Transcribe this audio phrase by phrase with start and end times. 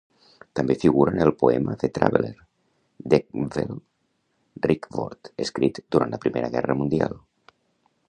[0.59, 2.33] També figura en el poema "The Traveller"
[3.13, 3.77] d'Edgell
[4.67, 7.19] Rickword, escrit durant la Primera Guerra Mundial.